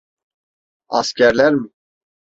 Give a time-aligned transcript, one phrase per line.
[0.89, 1.69] Askerler mi?